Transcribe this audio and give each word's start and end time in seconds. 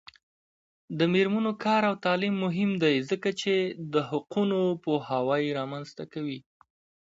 د 0.97 0.99
میرمنو 1.13 1.51
کار 1.63 1.81
او 1.89 1.95
تعلیم 2.05 2.35
مهم 2.45 2.71
دی 2.83 2.95
ځکه 3.09 3.29
چې 3.41 3.53
حقونو 4.11 4.59
پوهاوی 4.83 5.43
رامنځته 5.57 6.03
کوي. 6.13 6.39